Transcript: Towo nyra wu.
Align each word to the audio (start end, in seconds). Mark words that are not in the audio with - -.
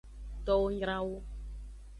Towo 0.45 0.65
nyra 0.75 0.97
wu. 1.05 1.15